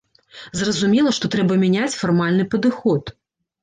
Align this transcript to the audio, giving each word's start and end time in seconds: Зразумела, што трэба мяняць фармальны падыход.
Зразумела, 0.61 1.13
што 1.19 1.31
трэба 1.37 1.61
мяняць 1.67 1.93
фармальны 2.01 2.51
падыход. 2.53 3.19